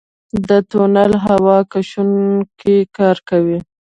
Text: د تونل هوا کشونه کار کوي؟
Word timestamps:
د 0.47 0.49
تونل 0.69 1.11
هوا 1.25 1.57
کشونه 1.73 2.71
کار 2.97 3.17
کوي؟ 3.29 3.57